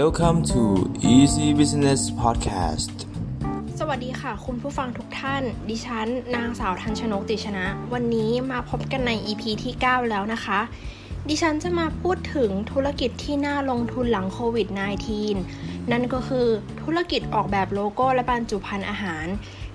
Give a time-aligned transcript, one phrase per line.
[0.00, 0.62] Welcome to
[1.14, 2.94] Easy Business Podcast
[3.78, 10.60] สวัสดีค่ะ คุณผู้ฟังทุกท่าน ดิฉัน นางสาวทันชนกติชนะ วันนี้มาพบกันใน EP ที่ 9 แล้วนะคะ
[11.28, 14.68] ดิฉันจะมาพูดถึงธุรกิจที่น่าลงทุนหลังโควิด
[15.28, 16.46] -19 นั่นก็คือ
[16.82, 19.26] ธุรกิจออกแบบโลโก้และบรรจุภัณฑ์อาหาร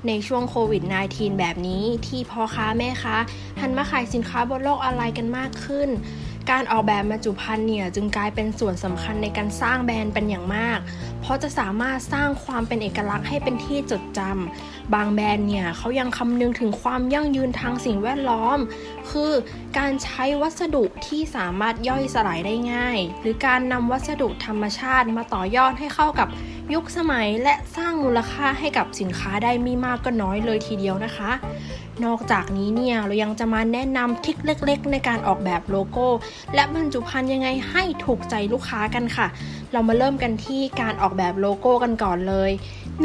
[0.08, 3.16] ในช่วงโควิด -19 แบบนี้ที่พ่อค้าแม่ค้า
[3.62, 5.90] หันมาขายสินค้าบนโลกออนไลน์กันมากขึ้น
[6.52, 10.80] การออกแบบบรรจุภัณฑ์เนี่ยจึงกลายเป็นส่วนสำคัญในการสร้างแบรนด์เป็นอย่างมาก
[11.22, 18.60] เพราะจะสามารถสร้างความเป็นเอกลักษณ์ให้เป็นที่จดจำบางแบรนด์เนี่ยเขายังคำนึงถึงความยั่งยืนทางสิ่งแวดล้อม
[19.10, 19.32] คือ
[19.78, 26.28] การใช้วัสดุที่สามารถย่อยสลายได้ง่าย หรือการนำวัสดุธรรมชาติมาต่อยอดให้เข้ากับ
[26.74, 31.32] ยุคสมัยและสร้างมูลค่าให้กับสินค้าได้มีมากก็น้อยเลยทีเดียวนะคะ
[32.06, 36.08] นอกจากนี้เนี่ยเรายังจะมาแนะนำ trick เล็ก ๆ ในการออกแบบโลโก้
[36.56, 39.28] และบรรจุภัณฑ์ยังไงให้ถูกใจลูกค้ากันค่ะ
[39.74, 42.52] เรามาเริ่มกันที่การออกแบบโลโก้กันก่อนเลย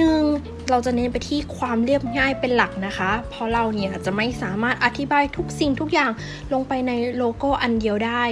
[0.09, 0.70] 1.
[0.70, 6.11] เราจะเน้นไปที่ความเรียบง่ายเป็นหลักนะคะ เพราะเราเนี่ยจะไม่สามารถอธิบายทุกสิ่งทุกอย่าง
[6.53, 8.25] ลงไปในโลโก้อันเดียวได้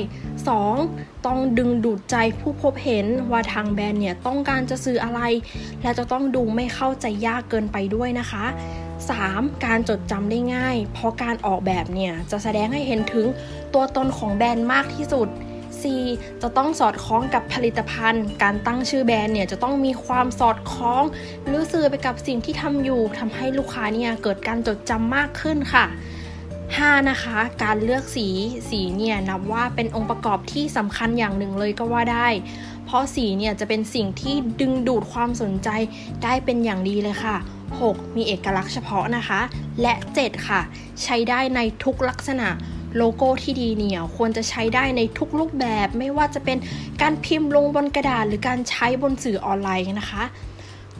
[0.58, 1.26] 2.
[1.26, 5.20] ต้องดึงดูดใจผู้พบเห็นว่าทางแบรนด์เนี่ยต้องการจะสื่ออะไร
[5.82, 8.44] และจะต้องดูไม่เข้าใจยากเกินไปด้วยนะคะ
[9.08, 9.64] 3.
[9.66, 13.26] การจดจำได้ง่าย เพราะการออกแบบเนี่ยจะแสดงให้เห็นถึง
[13.74, 15.28] ตัวตนของแบรนด์มากที่สุด
[15.84, 16.42] 4.
[16.42, 21.02] จะต้องสอดคล้องกับผลิตภัณฑ์ การตั้งชื่อแบรนด์เนี่ยจะต้องมีความสอดคล้อง
[21.46, 25.84] หรือสื่อไปกับสิ่งที่ทำอยู่ทำให้ลูกค้าเนี่ยเกิดการจดจำมากขึ้นค่ะ
[26.78, 27.10] 5.
[27.10, 28.28] นะคะ การเลือกสี
[28.70, 32.28] สีเนี่ยนับว่าเป็นองค์ประกอบที่สำคัญอย่างหนึ่งเลยก็ว่าได้
[32.84, 35.68] เพราะสีเนี่ยจะเป็นสิ่งที่ดึงดูดความสนใจ
[36.24, 37.36] ได้เป็นอย่างดีเลยค่ะ
[37.76, 38.16] 6.
[38.16, 39.40] มีเอกลักษณ์เฉพาะนะคะ
[39.82, 40.60] และ 7 ค่ะ
[41.02, 42.48] ใช้ได้ในทุกลักษณะ
[42.96, 46.58] โลโก้ที่ดีเนี่ยควรจะใช้ได้ในทุกรูปแบบ ไม่ว่าจะเป็น
[47.02, 50.24] การพิมพ์ลงบนกระดาษ หรือการใช้บนสื่อออนไลน์นะคะ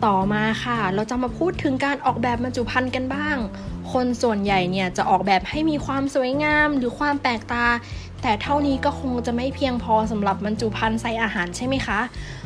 [0.06, 3.36] ต่อมาค่ะ เราจะมาพูดถึงการออกแบบบรรจุภัณฑ์กันบ้าง
[3.92, 7.66] คนส่วนใหญ่เนี่ยจะออกแบบให้มีความสวยงามหรือความแปลกตา
[8.22, 12.00] แต่เท่านี้ก็คงจะไม่เพียงพอสำหรับบรรจุภัณฑ์ใส่อาหารใช่ไหมคะ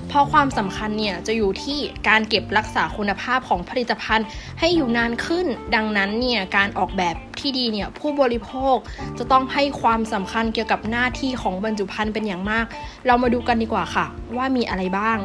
[0.08, 1.78] เพราะความสำคัญเนี่ยจะอยู่ที่
[2.08, 4.26] การเก็บรักษาคุณภาพของผลิตภัณฑ์
[4.60, 8.76] ให้อยู่นานขึ้น ดังนั้นเนี่ยการออกแบบที่ดีเนี่ยผู้บริโภค
[9.18, 12.66] จะต้องให้ความสำคัญเกี่ยวกับหน้าที่ของบรรจุภัณฑ์เป็นอย่างมาก
[13.06, 15.18] เรามาดูกันดีกว่าค่ะ ว่ามีอะไรบ้าง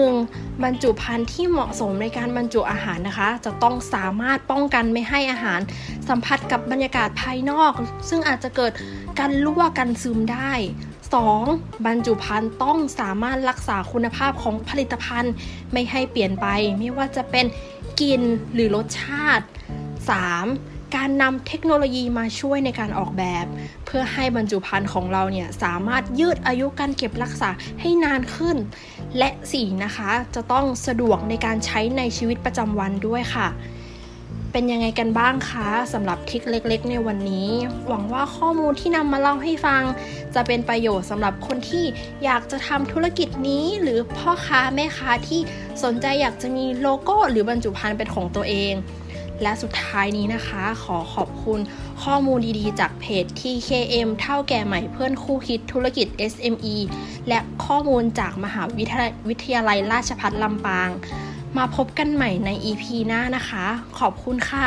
[0.00, 0.49] 1.
[0.64, 5.60] บรรจุภัณฑ์ที่เหมาะสมในการบรรจุอาหารนะคะ จะต้องสามารถป้องกันไม่ให้อาหาร
[6.08, 7.72] สัมผัสกับบรรยากาศภายนอก
[8.08, 8.72] ซึ่งอาจจะเกิด
[9.18, 10.52] การรั่วกันซึมได้
[11.18, 11.86] 2.
[11.86, 15.32] บรรจุภัณฑ์ต้องสามารถรักษาคุณภาพของผลิตภัณฑ์
[15.72, 16.46] ไม่ให้เปลี่ยนไป
[16.78, 17.46] ไม่ว่าจะเป็น
[18.00, 18.22] กลิ่น
[18.54, 19.46] หรือรสชาติ
[20.20, 20.79] 3.
[20.96, 23.46] การนำเทคโนโลยีมาช่วยในการออกแบบ
[23.86, 28.56] เพื่อให้บรรจุภัณฑ์ของเราเนี่ยสามารถยืดอายุการเก็บรักษาให้นานขึ้น
[29.18, 29.84] และ 4.
[29.84, 33.48] นะคะ จะต้องสะดวกในการใช้ในชีวิตประจำวันด้วยค่ะ
[34.52, 37.48] เป็นยังไงกันบ้างคะสำหรับทริคเล็ก ๆ ในวันนี้
[37.88, 39.82] หวังว่าข้อมูลที่นำมาเล่าให้ฟัง
[40.34, 41.84] จะเป็นประโยชน์สำหรับคนที่
[42.24, 45.40] อยากจะทำธุรกิจนี้ หรือพ่อค้าแม่ค้าที่
[45.84, 48.72] สนใจอยากจะมีโลโก้ หรือบรรจุภัณฑ์เป็นของตัวเอง
[49.42, 51.60] และสุดท้ายนี้นะคะ ขอขอบคุณ
[52.02, 56.76] ข้อมูลดีๆ จากเพจ TKM เท่าแก่ใหม่เพื่อนคู่คิดธุรกิจ SME
[57.28, 58.62] และข้อมูลจากมหา
[59.28, 60.90] วิทยาลัยราชภัฏลำปาง
[61.56, 63.66] มาพบกันใหม่ใน EP หน้านะคะ
[63.98, 64.66] ขอบคุณค่ะ